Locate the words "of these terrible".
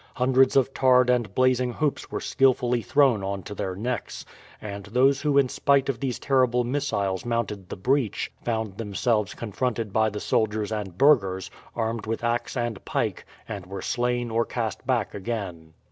5.89-6.63